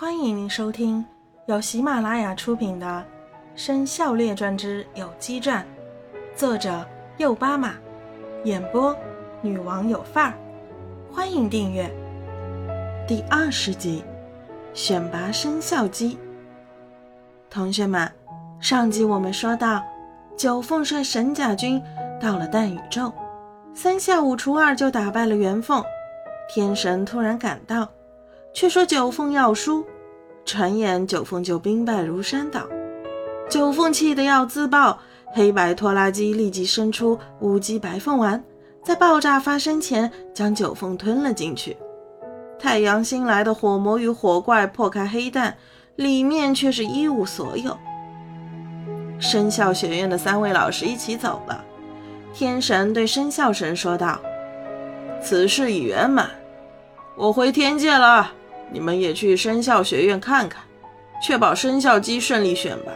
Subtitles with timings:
[0.00, 1.04] 欢迎您收听
[1.46, 2.86] 由喜马拉雅出品的
[3.60, 5.66] 《生肖列传之有机传》，
[6.38, 6.86] 作者
[7.16, 7.74] 右巴马，
[8.44, 8.96] 演播
[9.40, 10.34] 女王有范儿。
[11.10, 11.90] 欢迎订阅。
[13.08, 14.04] 第二十集，
[14.72, 16.16] 选拔生肖鸡。
[17.50, 18.08] 同学们，
[18.60, 19.82] 上集我们说到，
[20.36, 21.82] 九凤率神甲军
[22.20, 23.12] 到了淡宇宙，
[23.74, 25.82] 三下五除二就打败了元凤。
[26.54, 27.88] 天神突然赶到。
[28.52, 29.84] 却说九凤要输，
[30.44, 32.62] 转眼九凤就兵败如山倒。
[33.48, 34.98] 九凤气得要自爆，
[35.32, 38.42] 黑白拖拉机立即伸出乌鸡白凤丸，
[38.82, 41.76] 在爆炸发生前将九凤吞了进去。
[42.58, 45.56] 太阳新来的火魔与火怪破开黑蛋，
[45.96, 47.76] 里面却是一无所有。
[49.20, 51.64] 生肖学院的三位老师一起走了。
[52.34, 54.20] 天神对生肖神说道
[55.22, 56.30] ：“此事已圆满，
[57.16, 58.32] 我回天界了。”
[58.70, 60.62] 你们也去生肖学院看看，
[61.22, 62.92] 确保生肖鸡顺利选拔。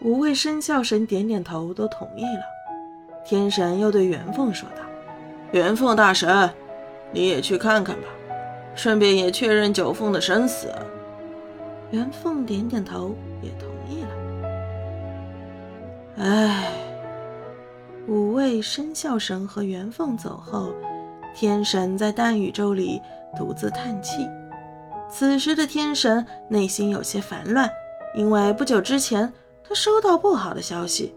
[0.00, 2.42] 五位生肖神点点头，都同意了。
[3.24, 4.82] 天神又对元凤说道
[5.52, 6.50] ：“元凤大神，
[7.12, 8.08] 你也去看看吧，
[8.74, 10.68] 顺便也确认九凤的生死。”
[11.92, 14.08] 元凤点点头，也同意了。
[16.16, 16.72] 唉，
[18.08, 20.74] 五位生肖神和元凤走后，
[21.34, 23.00] 天神在大宇宙里。
[23.34, 24.28] 独自叹气。
[25.08, 27.66] 此时的天神内心有些烦乱，
[28.14, 29.32] 因为不久之前
[29.66, 31.14] 他收到不好的消息，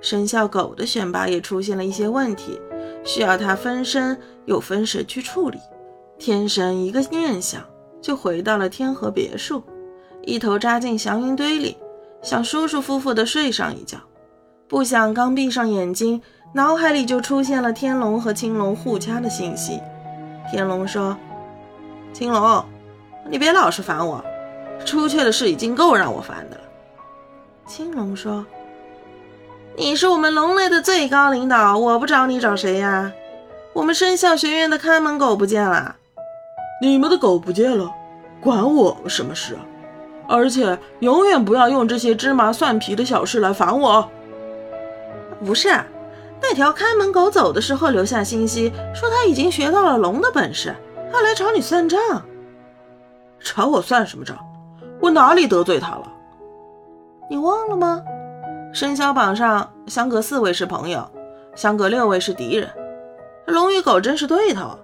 [0.00, 2.60] 生肖狗的选拔也出现了一些问题，
[3.04, 5.58] 需要他分身又分神去处理。
[6.16, 7.60] 天神一个念想
[8.00, 9.60] 就回到了天河别墅，
[10.22, 11.76] 一头扎进祥云堆里，
[12.22, 13.98] 想舒舒服服的睡上一觉。
[14.68, 16.20] 不想刚闭上眼睛，
[16.52, 19.80] 脑海里就出现了天龙和青龙互掐的信息。
[20.50, 21.16] 天龙说。
[22.12, 22.64] 青龙，
[23.30, 24.24] 你别老是烦我，
[24.84, 26.62] 出去的事已经够让我烦的了。
[27.66, 28.44] 青龙说
[29.76, 33.12] ：“你是我们龙类的最高领导，我不找你找谁呀？
[33.72, 35.96] 我们生肖学院的看门狗不见了，
[36.82, 37.90] 你们的狗不见了，
[38.40, 39.60] 管我什么事啊？
[40.26, 44.08] 而且永远不要用这些芝麻蒜皮的小事来烦我。
[45.44, 45.68] 不是，
[46.40, 50.74] 那条看门狗走的时候留下信息，说他已经学到了龙的本事。”
[51.10, 51.98] 他来找你算账，
[53.40, 54.36] 找我算什么账？
[55.00, 56.12] 我哪里得罪他了？
[57.30, 58.02] 你忘了吗？
[58.74, 61.10] 生肖榜上相隔四位是朋友，
[61.54, 62.68] 相隔六位是敌人。
[63.46, 64.78] 龙与狗真是对头。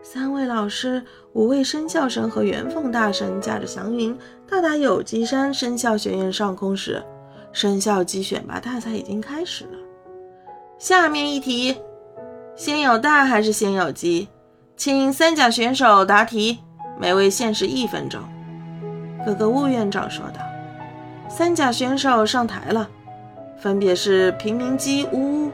[0.00, 1.02] 三位老师、
[1.32, 4.16] 五位生肖神和元凤大神驾着祥云
[4.48, 7.02] 到达有机山生肖学院上空时，
[7.54, 9.78] 生肖鸡选拔大赛已经开始了。
[10.76, 11.80] 下面一题：
[12.56, 14.28] 先有蛋还是先有鸡？
[14.76, 16.58] 请三甲选手答题，
[16.98, 18.20] 每位限时一分钟。
[19.24, 20.40] 各个务院长说道。
[21.28, 22.90] 三甲选手上台了，
[23.56, 25.50] 分别是平民鸡呜呜、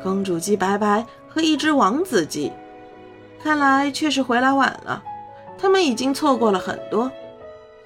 [0.00, 2.52] 公主鸡白白和一只王子鸡。
[3.42, 5.02] 看来确实回来晚了，
[5.58, 7.10] 他们已经错过了很多。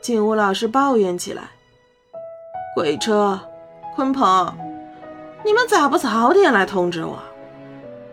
[0.02, 1.44] 静武老师抱怨起来
[2.76, 3.40] ：“鬼车，
[3.96, 4.52] 鲲鹏，
[5.44, 7.18] 你们咋不早点来通知我？”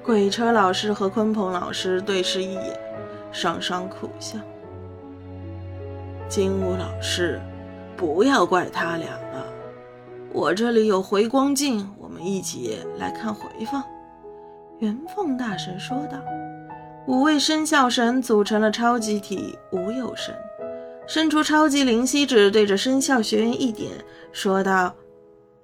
[0.04, 2.80] 鬼车老师和鲲鹏老师对视一眼，
[3.32, 4.38] 双双苦笑。
[6.28, 7.42] 金武老师，
[7.96, 9.46] 不要怪他俩了，
[10.32, 13.84] 我这里有回光镜，我们一起来看回放。
[14.80, 16.18] 元凤大神说道。
[17.08, 20.34] 五位生肖神组成了超级体无有神，
[21.08, 23.92] 伸出超级灵犀指对着生肖学员一点，
[24.32, 24.94] 说道：“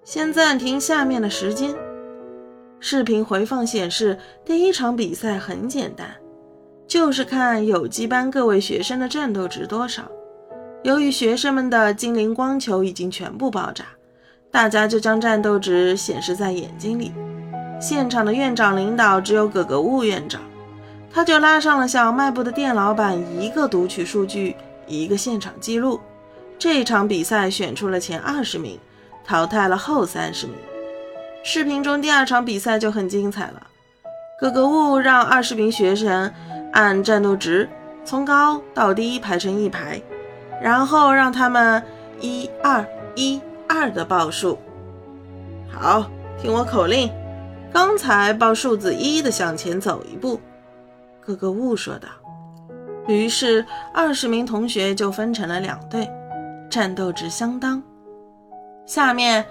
[0.10, 1.76] 先暂停下面的时间。”
[2.80, 6.08] 视频回放显示，第一场比赛很简单，
[6.88, 10.04] 就是看有机班各位学生的战斗值多少。
[10.84, 13.84] 由于学生们的精灵光球已经全部爆炸，
[14.50, 17.12] 大家就将战斗值显示在眼睛里。
[17.78, 20.40] 现场的院长领导只有葛格物院长，
[21.12, 24.56] 他就拉上了小卖部的店老板，一个读取数据，
[24.88, 26.00] 一个现场记录。
[26.58, 28.80] 这场比赛选出了前二十名，
[29.28, 30.56] 淘汰了后三十名。
[31.44, 33.68] 视频中第二场比赛就很精彩了。
[34.40, 36.32] 格格巫让二十名学生
[36.72, 37.68] 按战斗值
[38.06, 40.02] 从高到低排成一排，
[40.62, 41.84] 然后让他们
[42.20, 42.86] 一二
[43.16, 44.58] 一二的报数。
[45.70, 46.10] 好，
[46.42, 47.12] 听我口令，
[47.74, 50.40] 刚才报数字一的向前走一步。
[51.20, 52.08] 格格巫说道。
[53.08, 56.10] 于是二十名同学就分成了两队，
[56.70, 57.82] 战斗值相当。
[58.88, 59.46] 下面。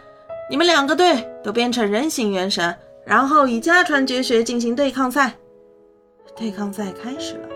[0.48, 2.72] 你们两个队都变成人形元神，
[3.04, 5.32] 然后以家传绝学进行对抗赛。
[6.36, 7.48] 对抗赛开始了，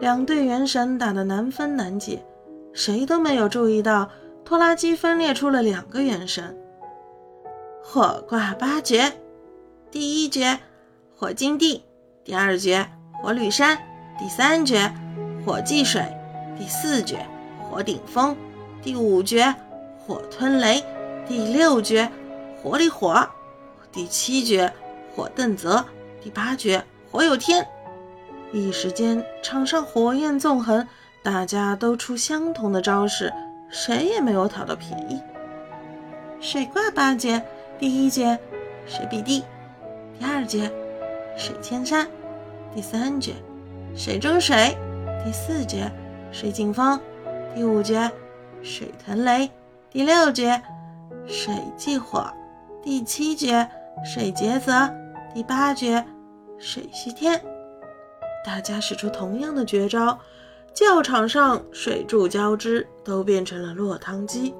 [0.00, 2.24] 两队元神打得难分难解，
[2.72, 4.08] 谁都没有注意到
[4.44, 6.56] 拖拉机分裂出了两个元神：
[7.82, 9.12] 火挂八绝，
[9.90, 10.56] 第一绝
[11.16, 11.82] 火金地，
[12.22, 12.86] 第二绝
[13.20, 13.76] 火铝山，
[14.20, 14.88] 第三绝
[15.44, 16.00] 火祭水，
[16.56, 17.26] 第四绝
[17.58, 18.36] 火顶风，
[18.80, 19.52] 第五绝
[19.98, 20.80] 火吞雷，
[21.30, 22.10] 第六绝
[22.60, 23.24] 火里火，
[23.92, 24.72] 第七绝
[25.14, 25.84] 火邓泽，
[26.20, 27.64] 第八绝火有天。
[28.52, 30.84] 一时间，场上火焰纵横，
[31.22, 33.32] 大家都出相同的招式，
[33.70, 35.22] 谁也没有讨到便宜。
[36.40, 37.40] 水挂八绝，
[37.78, 38.36] 第一绝
[38.88, 39.44] 水比地，
[40.18, 40.68] 第二绝
[41.36, 42.08] 水千山，
[42.74, 43.34] 第三绝
[43.94, 44.76] 水中水，
[45.24, 45.88] 第四绝
[46.32, 46.98] 水镜风，
[47.54, 48.10] 第五绝
[48.64, 49.48] 水腾雷，
[49.92, 50.60] 第六绝
[51.26, 52.26] 水祭火，
[52.82, 53.68] 第七绝
[54.04, 54.72] 水劫泽，
[55.34, 56.04] 第八绝
[56.58, 57.40] 水续天。
[58.44, 60.18] 大家使出同样的绝招，
[60.72, 64.54] 教场上水柱交织，都变成了落汤鸡。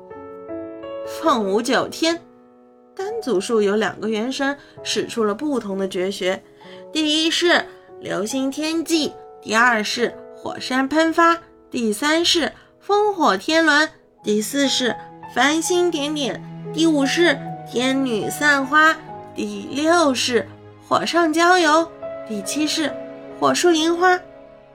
[1.06, 2.20] 凤舞九天，
[2.94, 6.42] 单组数有两个元神使出了不同的绝学，
[6.92, 7.64] 第一是
[8.00, 11.38] 流星天际，第二是火山喷发，
[11.70, 12.52] 第三是
[12.86, 13.88] 烽火天轮，
[14.22, 14.94] 第四是
[15.34, 16.42] 繁星点点，
[16.72, 17.38] 第五是
[17.70, 18.96] 天女散花，
[19.34, 20.48] 第六是
[20.86, 21.90] 火上浇油，
[22.28, 22.92] 第七是。
[23.38, 24.20] 火树银花，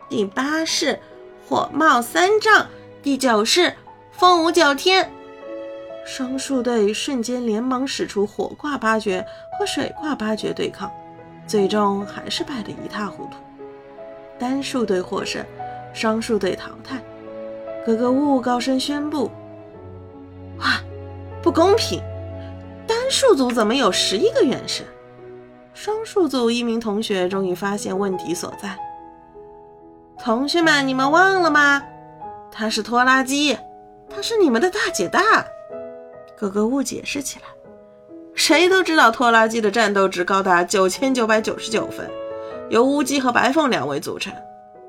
[0.10, 1.00] 第八式
[1.48, 2.66] 火冒三丈，
[3.04, 3.72] 第九式
[4.12, 5.12] 风舞九天。
[6.04, 9.24] 双数队瞬间连忙使出火挂八绝
[9.58, 10.92] 和水挂八绝对抗，
[11.46, 13.38] 最终还是败得一塌糊涂。
[14.40, 15.46] 单数队获胜，
[15.94, 17.00] 双数队淘汰。
[17.86, 19.30] 格格巫高声宣布：“，
[21.46, 22.02] 不公平！
[22.88, 24.84] 单数组怎么有十一个元神？”
[25.76, 28.76] 双数组一名同学终于发现问题所在。
[30.18, 31.84] 同学们，你们忘了吗？
[32.52, 33.56] 他是拖拉机，
[34.10, 35.46] 他是你们的大姐大。
[36.36, 37.46] 格格巫解释起来。
[38.34, 42.10] 谁都知道拖拉机的战斗值高达九千九百九十九分，
[42.70, 44.34] 由乌鸡和白凤两位组成。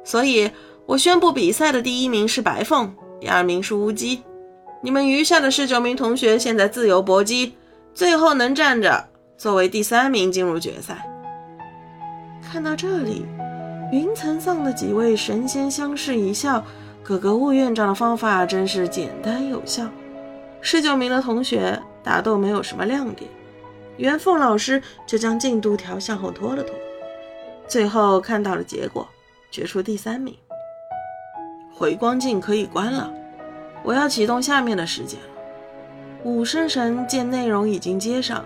[0.05, 0.51] 所以
[0.87, 4.23] 我宣布比赛的第一名是白凤，第二名是乌鸡。
[4.81, 7.55] 你们余下的十九名同学现在自由搏击，
[7.95, 9.09] 最后能站着。
[9.39, 11.07] 作为第三名进入决赛。
[12.43, 13.27] 看到这里，
[13.93, 16.65] 云层上的几位神仙相视一笑。
[17.03, 19.87] 格格巫院长的方法真是简单有效。
[20.61, 23.31] 十九名的同学打斗没有什么亮点，
[23.97, 26.75] 袁凤老师就将进度条向后拖了拖。
[27.69, 29.07] 最后看到了结果，
[29.53, 30.35] 决出第三名。
[31.73, 33.13] 回光镜可以关了，
[33.87, 35.27] 我要启动下面的时间了。
[36.25, 38.45] 武生神见内容已经接上。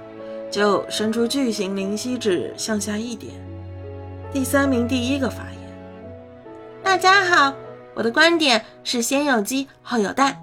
[0.51, 3.33] 就伸出巨型灵犀指向下一点。
[4.33, 5.61] 第三名第一个发言
[6.83, 7.55] ：“大家好，
[7.95, 10.37] 我的观点是先有鸡后有蛋，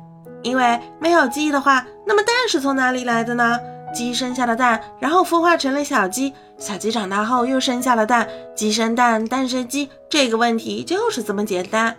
[0.44, 3.60] 因为没有鸡的话，那么蛋是从哪里来的呢？
[3.94, 11.98] 鸡生下了蛋，然后孵化成了小鸡，小鸡长大后又生下了蛋，鸡生蛋，蛋生鸡，这个问题就是这么简单。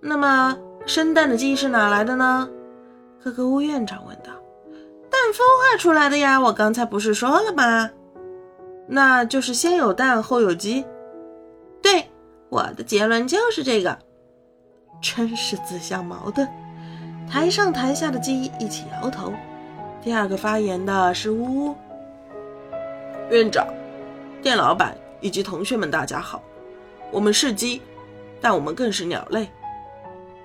[0.00, 0.56] 那么
[0.86, 2.48] 生蛋的鸡是哪来的呢？”
[3.22, 4.32] 格格巫院长问道。
[5.10, 7.90] 蛋孵化出来的呀，我刚才不是说了吗？
[8.88, 10.84] 那就是先有蛋后有鸡。
[11.80, 12.10] 对，
[12.48, 13.96] 我的结论就是这个。
[15.00, 16.48] 真是自相矛盾。
[17.30, 19.32] 台上台下的鸡一起摇头。
[20.02, 21.76] 第二个发言的是呜呜。
[23.30, 23.66] 院长、
[24.42, 26.42] 店老板以及同学们，大家好。
[27.10, 27.80] 我们是鸡，
[28.40, 29.48] 但我们更是鸟类。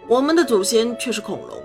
[0.07, 1.61] 我们的祖先却是恐龙，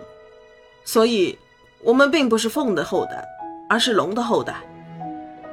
[0.84, 1.38] 所以。
[1.84, 3.26] 我们并不是凤的后代，
[3.68, 4.54] 而是龙的后代。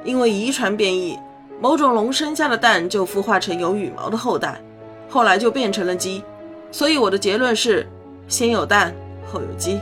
[0.04, 1.18] 因为遗传变异，
[1.60, 4.60] 某种龙生下的蛋就孵化成有羽毛的后代，
[5.08, 6.22] 后来就变成了鸡。
[6.70, 7.84] 所以我的结论是：
[8.28, 8.94] 先有蛋，
[9.26, 9.80] 后有鸡。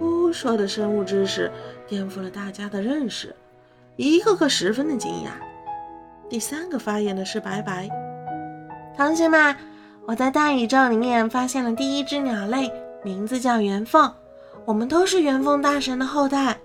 [0.00, 1.52] 呜说的生物知识
[1.86, 3.36] 颠覆了大家的认识，
[3.96, 5.28] 一个个十分的惊讶。
[6.30, 7.86] 第三个发言的是白白，
[8.96, 9.54] 同学们，
[10.08, 12.72] 我在大宇宙里面发现了第一只鸟类，
[13.04, 14.10] 名字叫元凤。
[14.64, 16.58] 我们都是元凤大神的后代，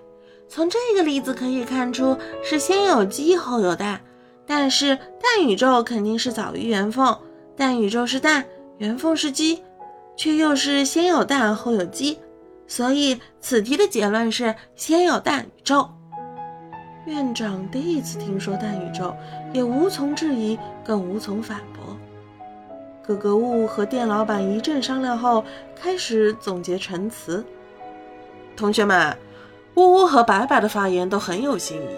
[0.48, 4.00] 从这个例子可以看出是先有鸡后有蛋，
[4.48, 7.14] 但是蛋宇宙肯定是早于元凤，
[7.58, 8.46] 蛋宇宙是蛋，
[8.78, 9.62] 元凤是鸡，
[10.16, 12.18] 却又是先有蛋后有鸡，
[12.66, 15.90] 所以此题的结论是先有蛋宇宙。
[17.08, 19.14] 院长第一次听说蛋宇宙，
[19.52, 21.93] 也无从质疑，更无从反驳。
[23.06, 25.44] 格格巫和店老板一阵商量后，
[25.76, 27.44] 开始总结陈词。
[28.56, 29.18] 同学们，
[29.76, 31.98] 呜呜和白白的发言都很有新意，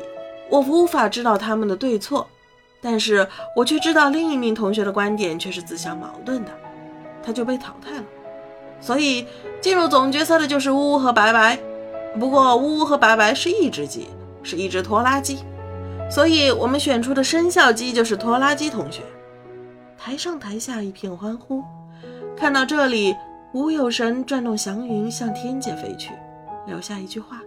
[0.50, 2.28] 我无法知道他们的对错，
[2.82, 6.52] 但是我却知道另一名同学的观点却是自相矛盾的，
[7.22, 8.04] 他就被淘汰了。
[8.82, 9.28] 所以
[9.62, 11.60] 进入总决赛的就是呜呜和白白。
[12.20, 14.08] 不过呜呜和白白是一只鸡，
[14.42, 15.38] 是一只拖拉机，
[16.10, 19.04] 所以我们选出的生肖鸡就是拖拉机同学。
[19.98, 21.64] 台上台下一片欢呼。
[22.36, 23.16] 看到这里，
[23.54, 26.12] 吴有神转动祥云向天界飞去，
[26.68, 27.42] 留下一句话：“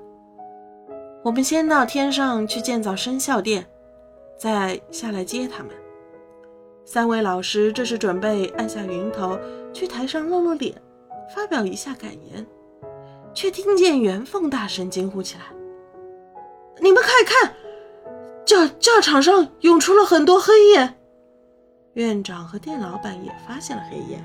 [1.22, 3.66] 我们先到天上去建造生肖殿，
[4.38, 5.72] 再下来接他们。”
[6.86, 9.38] 三位老师这时准备按下云头
[9.74, 10.74] 去台上露露脸，
[11.34, 12.46] 发表一下感言，
[13.34, 15.42] 却听见元凤大声惊呼起来
[16.80, 17.54] ：“你们快看，
[18.46, 20.94] 教教场上涌出了很多黑烟！”
[21.98, 24.22] 院长和店老板也发现了黑烟，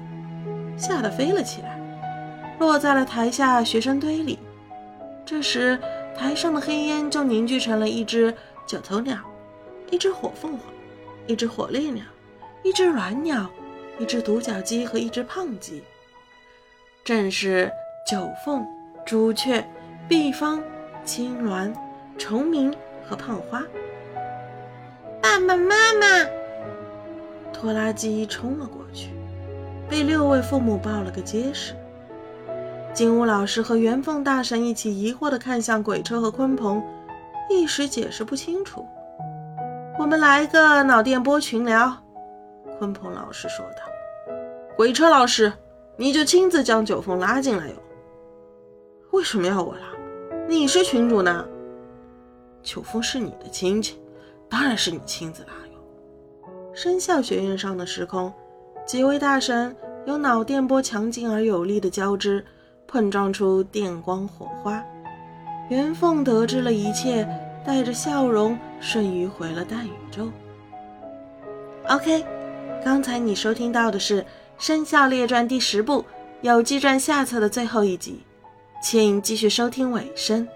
[0.77, 1.79] 吓得飞了起来，
[2.59, 4.37] 落在了台下学生堆里。
[5.25, 5.79] 这时，
[6.15, 8.31] 台上的黑烟就凝聚成了一只
[8.67, 9.17] 九头鸟，
[9.89, 10.59] 一只火凤凰，
[11.25, 12.03] 一只火烈鸟，
[12.61, 13.49] 一只鸾鸟，
[13.97, 15.83] 一只独角鸡和一只胖鸡，
[17.03, 17.71] 正是
[18.07, 18.63] 九凤、
[19.03, 19.67] 朱雀、
[20.07, 20.61] 碧芳、
[21.03, 21.73] 青鸾、
[22.19, 22.71] 虫鸣
[23.03, 23.63] 和胖花。
[25.23, 26.42] 爸爸妈妈。
[27.63, 29.11] 拖拉机冲了过去，
[29.87, 31.73] 被六位父母抱了个结实。
[32.93, 36.83] 金乌老师和元凤大神一起疑惑地看向鬼车和鲲鹏，
[37.49, 38.85] 一时解释不清楚。
[39.97, 41.97] 我们来个脑电波群聊。
[42.81, 43.83] 鲲鹏老师说道
[44.75, 45.53] ：“鬼车老师，
[45.95, 47.75] 你就亲自将九凤拉进来哟。
[49.11, 49.85] 为什么要我拉？
[50.49, 51.47] 你是群主呢。
[52.61, 54.01] 九凤是你的亲戚，
[54.49, 55.53] 当然是你亲自拉。”
[56.73, 58.33] 生肖学院上的时空，
[58.83, 59.75] 几位大神
[60.07, 62.43] 有脑电波强劲而有力的交织，
[62.87, 64.83] 碰撞出电光火花。
[65.69, 67.27] 元凤得知了一切，
[67.63, 70.29] 带着笑容瞬移回了大宇宙。
[71.89, 72.25] OK，
[72.83, 74.21] 刚才你收听到的是
[74.57, 76.01] 《生肖列传》第十部
[76.41, 78.23] 《有机传》下册的最后一集，
[78.81, 80.47] 请继续收听尾声。